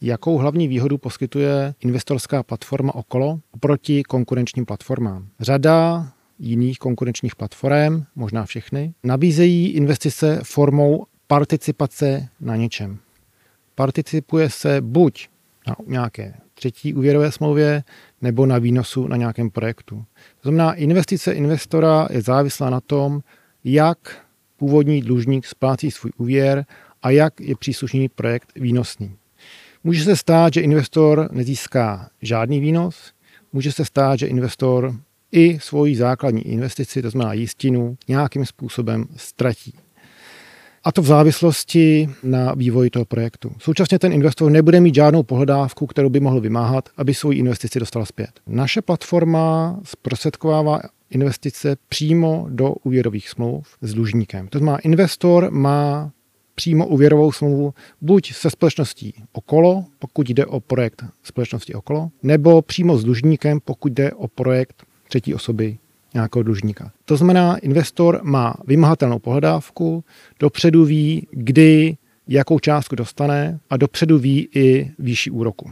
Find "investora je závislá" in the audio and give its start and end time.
21.32-22.70